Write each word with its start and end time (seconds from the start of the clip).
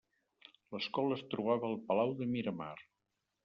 L’escola 0.75 1.19
es 1.19 1.23
trobava 1.35 1.69
al 1.73 1.79
Palau 1.91 2.17
de 2.23 2.31
Miramar. 2.35 2.75